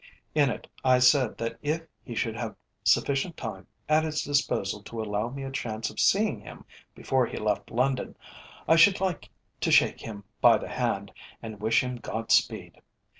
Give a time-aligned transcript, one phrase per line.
[0.33, 4.99] In it I said that if he should have sufficient time at his disposal to
[4.99, 8.17] allow me a chance of seeing him, before he left London,
[8.67, 9.29] I should like
[9.59, 11.11] to shake him by the hand
[11.43, 12.81] and wish him God speed.